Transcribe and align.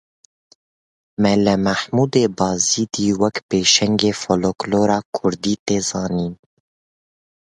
Mela 1.21 1.53
Mahmûdê 1.65 2.25
Bazidî 2.37 3.07
wek 3.21 3.37
pêşengê 3.49 4.11
Folklora 4.21 4.99
Kurdî 5.15 5.55
tê 5.65 5.77
zanîn. 5.89 6.33